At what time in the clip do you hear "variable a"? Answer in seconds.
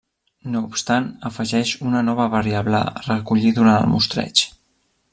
2.37-3.07